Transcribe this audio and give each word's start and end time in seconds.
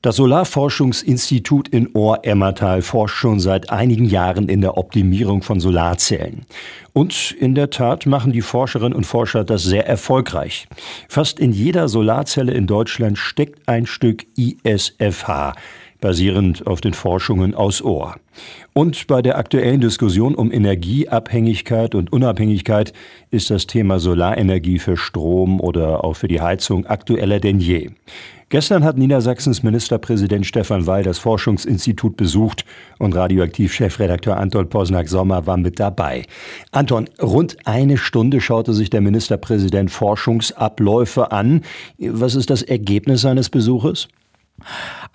Das 0.00 0.14
Solarforschungsinstitut 0.14 1.66
in 1.66 1.88
Ohr-Emmertal 1.92 2.82
forscht 2.82 3.16
schon 3.16 3.40
seit 3.40 3.70
einigen 3.70 4.04
Jahren 4.04 4.48
in 4.48 4.60
der 4.60 4.78
Optimierung 4.78 5.42
von 5.42 5.58
Solarzellen. 5.58 6.46
Und 6.92 7.32
in 7.32 7.56
der 7.56 7.70
Tat 7.70 8.06
machen 8.06 8.30
die 8.30 8.42
Forscherinnen 8.42 8.92
und 8.92 9.06
Forscher 9.06 9.42
das 9.42 9.64
sehr 9.64 9.88
erfolgreich. 9.88 10.68
Fast 11.08 11.40
in 11.40 11.50
jeder 11.50 11.88
Solarzelle 11.88 12.52
in 12.52 12.68
Deutschland 12.68 13.18
steckt 13.18 13.68
ein 13.68 13.86
Stück 13.86 14.24
ISFH, 14.36 15.54
basierend 16.00 16.64
auf 16.64 16.80
den 16.80 16.94
Forschungen 16.94 17.56
aus 17.56 17.82
Ohr. 17.82 18.14
Und 18.74 19.08
bei 19.08 19.20
der 19.20 19.36
aktuellen 19.36 19.80
Diskussion 19.80 20.36
um 20.36 20.52
Energieabhängigkeit 20.52 21.96
und 21.96 22.12
Unabhängigkeit 22.12 22.92
ist 23.32 23.50
das 23.50 23.66
Thema 23.66 23.98
Solarenergie 23.98 24.78
für 24.78 24.96
Strom 24.96 25.60
oder 25.60 26.04
auch 26.04 26.14
für 26.14 26.28
die 26.28 26.40
Heizung 26.40 26.86
aktueller 26.86 27.40
denn 27.40 27.58
je. 27.58 27.90
Gestern 28.50 28.82
hat 28.82 28.96
Niedersachsens 28.96 29.62
Ministerpräsident 29.62 30.46
Stefan 30.46 30.86
Weil 30.86 31.02
das 31.02 31.18
Forschungsinstitut 31.18 32.16
besucht 32.16 32.64
und 32.98 33.14
Radioaktiv-Chefredakteur 33.14 34.38
Anton 34.38 34.70
Posnack-Sommer 34.70 35.46
war 35.46 35.58
mit 35.58 35.78
dabei. 35.78 36.24
Anton, 36.72 37.10
rund 37.20 37.58
eine 37.66 37.98
Stunde 37.98 38.40
schaute 38.40 38.72
sich 38.72 38.88
der 38.88 39.02
Ministerpräsident 39.02 39.90
Forschungsabläufe 39.90 41.30
an. 41.30 41.60
Was 41.98 42.36
ist 42.36 42.48
das 42.48 42.62
Ergebnis 42.62 43.20
seines 43.20 43.50
Besuches? 43.50 44.08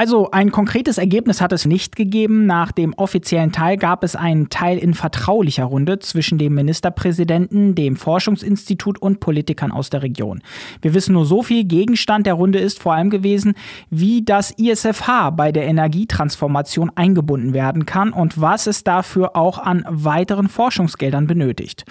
Also 0.00 0.30
ein 0.30 0.50
konkretes 0.50 0.96
Ergebnis 0.96 1.42
hat 1.42 1.52
es 1.52 1.66
nicht 1.66 1.94
gegeben. 1.94 2.46
Nach 2.46 2.72
dem 2.72 2.94
offiziellen 2.94 3.52
Teil 3.52 3.76
gab 3.76 4.02
es 4.02 4.16
einen 4.16 4.48
Teil 4.48 4.78
in 4.78 4.94
vertraulicher 4.94 5.64
Runde 5.64 5.98
zwischen 5.98 6.38
dem 6.38 6.54
Ministerpräsidenten, 6.54 7.74
dem 7.74 7.96
Forschungsinstitut 7.96 8.96
und 9.02 9.20
Politikern 9.20 9.70
aus 9.70 9.90
der 9.90 10.02
Region. 10.02 10.40
Wir 10.80 10.94
wissen 10.94 11.12
nur 11.12 11.26
so 11.26 11.42
viel. 11.42 11.64
Gegenstand 11.64 12.24
der 12.24 12.32
Runde 12.32 12.58
ist 12.60 12.80
vor 12.80 12.94
allem 12.94 13.10
gewesen, 13.10 13.52
wie 13.90 14.24
das 14.24 14.52
ISFH 14.52 15.32
bei 15.32 15.52
der 15.52 15.66
Energietransformation 15.66 16.90
eingebunden 16.94 17.52
werden 17.52 17.84
kann 17.84 18.14
und 18.14 18.40
was 18.40 18.66
es 18.68 18.82
dafür 18.82 19.36
auch 19.36 19.58
an 19.58 19.84
weiteren 19.86 20.48
Forschungsgeldern 20.48 21.26
benötigt. 21.26 21.84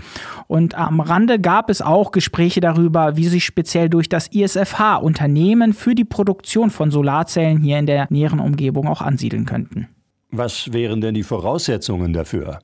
Und 0.48 0.74
am 0.74 1.00
Rande 1.00 1.40
gab 1.40 1.70
es 1.70 1.84
auch 1.84 2.10
Gespräche 2.10 2.60
darüber, 2.60 3.18
wie 3.18 3.28
sich 3.28 3.46
speziell 3.46 3.88
durch 3.88 4.10
das 4.10 4.30
ISFH 4.30 4.96
Unternehmen 4.96 5.74
für 5.74 5.94
die 5.94 6.06
Produktion 6.06 6.72
von 6.72 6.90
Solarzellen 6.90 7.60
hier 7.60 7.78
in 7.78 7.86
der 7.86 7.99
näheren 8.10 8.40
Umgebung 8.40 8.88
auch 8.88 9.02
ansiedeln 9.02 9.46
könnten. 9.46 9.88
Was 10.32 10.72
wären 10.74 11.02
denn 11.02 11.16
die 11.16 11.24
Voraussetzungen 11.24 12.14
dafür? 12.14 12.60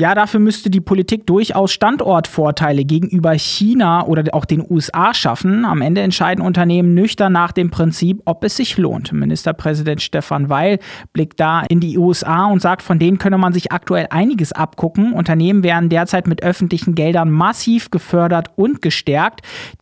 Ja, 0.00 0.14
dafür 0.14 0.38
müsste 0.38 0.70
die 0.70 0.80
Politik 0.80 1.26
durchaus 1.26 1.72
Standortvorteile 1.72 2.84
gegenüber 2.84 3.32
China 3.32 4.06
oder 4.06 4.32
auch 4.32 4.44
den 4.44 4.64
USA 4.70 5.12
schaffen. 5.12 5.64
Am 5.64 5.82
Ende 5.82 6.02
entscheiden 6.02 6.40
Unternehmen 6.40 6.94
nüchtern 6.94 7.32
nach 7.32 7.50
dem 7.50 7.72
Prinzip, 7.72 8.22
ob 8.24 8.44
es 8.44 8.56
sich 8.56 8.78
lohnt. 8.78 9.12
Ministerpräsident 9.12 10.00
Stefan 10.00 10.48
Weil 10.48 10.78
blickt 11.12 11.40
da 11.40 11.62
in 11.68 11.80
die 11.80 11.98
USA 11.98 12.46
und 12.46 12.62
sagt, 12.62 12.82
von 12.82 13.00
denen 13.00 13.18
könne 13.18 13.38
man 13.38 13.52
sich 13.52 13.72
aktuell 13.72 14.06
einiges 14.10 14.52
abgucken. 14.52 15.12
Unternehmen 15.12 15.64
werden 15.64 15.88
derzeit 15.88 16.28
mit 16.28 16.44
öffentlichen 16.44 16.94
Geldern 16.94 17.32
massiv 17.32 17.90
gefördert 17.90 18.50
und 18.54 18.82
gestärkt, 18.82 19.40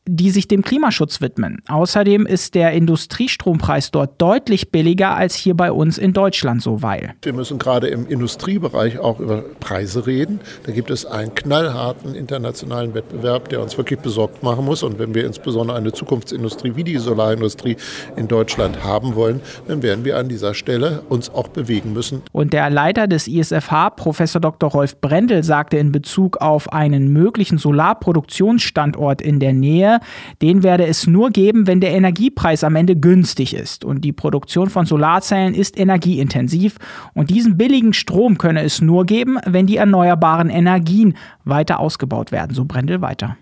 die 0.08 0.30
sich 0.30 0.48
dem 0.48 0.62
Klimaschutz 0.62 1.20
widmen. 1.20 1.60
Außerdem 1.68 2.24
ist 2.24 2.54
der 2.54 2.72
Industriestrompreis 2.72 3.90
dort 3.90 4.18
deutlich 4.22 4.70
billiger 4.70 5.14
als 5.14 5.34
hier 5.34 5.54
bei 5.54 5.70
uns 5.70 5.98
in 5.98 6.14
Deutschland, 6.14 6.62
so 6.62 6.80
Weil. 6.80 7.12
Wir 7.20 7.34
müssen 7.34 7.58
gerade 7.58 7.88
im 7.88 8.06
Industriebereich 8.06 8.98
auch 8.98 9.20
über 9.20 9.42
Preise 9.60 10.05
reden. 10.06 10.40
Da 10.64 10.72
gibt 10.72 10.90
es 10.90 11.06
einen 11.06 11.34
knallharten 11.34 12.14
internationalen 12.14 12.94
Wettbewerb, 12.94 13.48
der 13.48 13.62
uns 13.62 13.76
wirklich 13.76 14.00
besorgt 14.00 14.42
machen 14.42 14.64
muss. 14.64 14.82
Und 14.82 14.98
wenn 14.98 15.14
wir 15.14 15.26
insbesondere 15.26 15.76
eine 15.76 15.92
Zukunftsindustrie 15.92 16.76
wie 16.76 16.84
die 16.84 16.96
Solarindustrie 16.98 17.76
in 18.16 18.28
Deutschland 18.28 18.84
haben 18.84 19.14
wollen, 19.14 19.40
dann 19.68 19.82
werden 19.82 20.04
wir 20.04 20.16
an 20.18 20.28
dieser 20.28 20.54
Stelle 20.54 21.02
uns 21.08 21.30
auch 21.30 21.48
bewegen 21.48 21.92
müssen. 21.92 22.22
Und 22.32 22.52
der 22.52 22.70
Leiter 22.70 23.06
des 23.06 23.28
ISFH, 23.28 23.90
Professor 23.96 24.40
Dr. 24.40 24.70
Rolf 24.70 25.00
Brendel, 25.00 25.42
sagte 25.42 25.76
in 25.76 25.92
Bezug 25.92 26.38
auf 26.38 26.72
einen 26.72 27.12
möglichen 27.12 27.58
Solarproduktionsstandort 27.58 29.20
in 29.22 29.40
der 29.40 29.52
Nähe, 29.52 30.00
den 30.42 30.62
werde 30.62 30.86
es 30.86 31.06
nur 31.06 31.30
geben, 31.30 31.66
wenn 31.66 31.80
der 31.80 31.92
Energiepreis 31.92 32.64
am 32.64 32.76
Ende 32.76 32.96
günstig 32.96 33.54
ist. 33.54 33.84
Und 33.84 34.02
die 34.02 34.12
Produktion 34.12 34.70
von 34.70 34.86
Solarzellen 34.86 35.54
ist 35.54 35.78
energieintensiv. 35.78 36.76
Und 37.14 37.30
diesen 37.30 37.56
billigen 37.56 37.92
Strom 37.92 38.38
könne 38.38 38.62
es 38.62 38.80
nur 38.80 39.06
geben, 39.06 39.38
wenn 39.46 39.66
die 39.66 39.76
erneuerbaren 39.76 39.95
erneuerbaren 39.96 40.50
Energien 40.50 41.16
weiter 41.44 41.80
ausgebaut 41.80 42.30
werden. 42.30 42.54
So 42.54 42.64
Brendel 42.64 43.00
weiter. 43.00 43.36